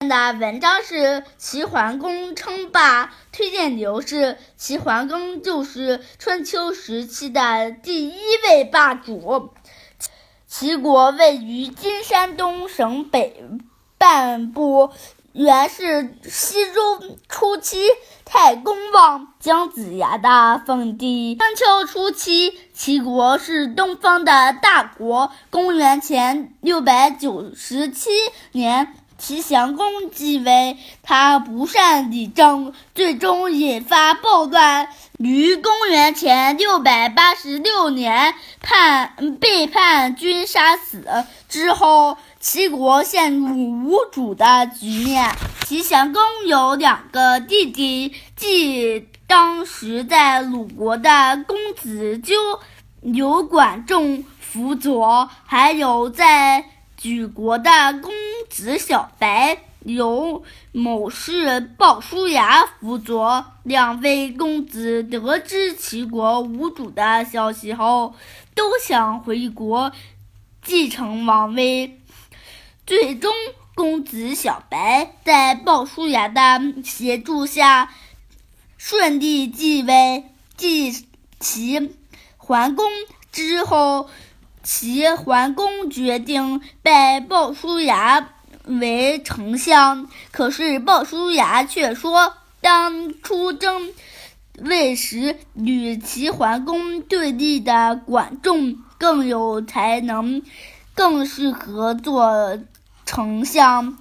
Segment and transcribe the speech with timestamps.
[0.00, 8.14] 的文章是齐桓公称霸，推荐理由是齐桓公就是春秋时期的第一
[8.44, 9.54] 位霸主。
[10.46, 13.42] 齐国位于今山东省北
[13.96, 14.90] 半部，
[15.32, 17.00] 原是西周
[17.30, 17.78] 初期
[18.26, 21.36] 太公望姜子牙的封地。
[21.36, 25.32] 春秋初期，齐国是东方的大国。
[25.48, 28.10] 公元前六百九十七
[28.52, 28.94] 年。
[29.18, 34.88] 齐襄公继位，他不善理政，最终引发暴乱。
[35.18, 41.06] 于公元前六百八十六年，叛被叛军杀死
[41.48, 45.34] 之后，齐国陷入无主的局面。
[45.64, 52.34] 齐襄公有两个弟弟，即当时在鲁国的公子纠，
[53.00, 56.66] 刘管仲辅佐，还有在。
[56.98, 57.70] 举国的
[58.02, 58.10] 公
[58.56, 60.42] 子小白由
[60.72, 63.44] 某诗人鲍叔牙辅佐。
[63.64, 68.14] 两位公子得知齐国无主的消息后，
[68.54, 69.92] 都想回国
[70.62, 72.00] 继承王位。
[72.86, 73.30] 最终，
[73.74, 77.92] 公子小白在鲍叔牙的协助下
[78.78, 80.24] 顺利继位。
[80.56, 81.04] 继
[81.38, 81.94] 齐
[82.38, 82.86] 桓公
[83.30, 84.08] 之后。
[84.68, 88.30] 齐桓公决定拜鲍叔牙
[88.66, 93.92] 为丞相，可是鲍叔牙却说，当出征
[94.58, 100.42] 位时，与齐桓公对立的管仲更有才能，
[100.94, 102.58] 更适合做
[103.04, 103.96] 丞相。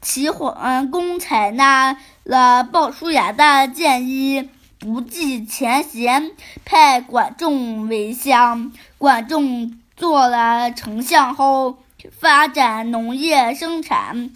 [0.00, 4.48] 齐桓公采纳了鲍叔牙的建议，
[4.78, 6.32] 不计前嫌，
[6.64, 8.72] 派管仲为相。
[8.98, 9.76] 管仲。
[9.96, 11.76] 做了丞相后，
[12.18, 14.30] 发展农业生产，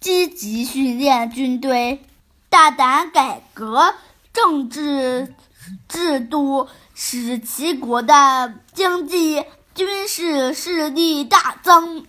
[0.00, 2.00] 积极训练军队，
[2.48, 3.94] 大胆改革
[4.32, 5.34] 政治
[5.88, 12.06] 制度，使齐国的经济、军事势力大增。